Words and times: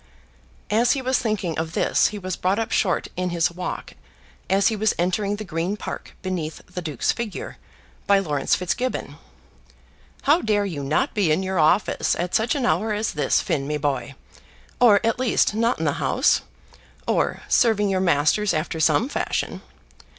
As 0.71 0.93
he 0.93 1.01
was 1.03 1.19
thinking 1.19 1.59
of 1.59 1.73
this 1.73 2.07
he 2.07 2.17
was 2.17 2.35
brought 2.35 2.57
up 2.57 2.71
short 2.71 3.09
in 3.15 3.29
his 3.29 3.51
walk 3.51 3.93
as 4.49 4.69
he 4.69 4.75
was 4.75 4.95
entering 4.97 5.35
the 5.35 5.43
Green 5.43 5.77
Park 5.77 6.15
beneath 6.23 6.59
the 6.65 6.81
Duke's 6.81 7.11
figure, 7.11 7.57
by 8.07 8.17
Laurence 8.17 8.55
Fitzgibbon. 8.55 9.17
"How 10.23 10.41
dare 10.41 10.65
you 10.65 10.83
not 10.83 11.13
be 11.13 11.31
in 11.31 11.43
your 11.43 11.59
office 11.59 12.15
at 12.15 12.33
such 12.33 12.55
an 12.55 12.65
hour 12.65 12.93
as 12.93 13.13
this, 13.13 13.41
Finn, 13.41 13.67
me 13.67 13.77
boy, 13.77 14.15
or, 14.79 15.01
at 15.05 15.19
least, 15.19 15.53
not 15.53 15.77
in 15.77 15.85
the 15.85 15.93
House, 16.01 16.41
or 17.07 17.41
serving 17.47 17.87
your 17.89 17.99
masters 18.01 18.55
after 18.55 18.79
some 18.79 19.07
fashion?" 19.07 19.61